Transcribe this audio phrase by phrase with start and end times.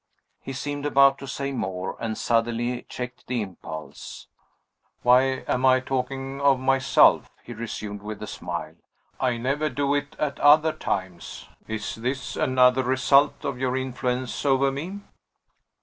[0.41, 4.25] He seemed about to say more, and suddenly checked the impulse.
[5.03, 8.77] "Why am I talking of myself?" he resumed with a smile.
[9.19, 11.47] "I never do it at other times.
[11.67, 15.01] Is this another result of your influence over me?"